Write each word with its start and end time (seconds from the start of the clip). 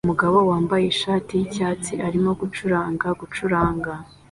Umugabo 0.05 0.37
wambaye 0.49 0.85
ishati 0.87 1.31
yicyatsi 1.39 1.93
arimo 2.07 2.31
gucuranga 2.41 3.07
gucuranga 3.19 3.91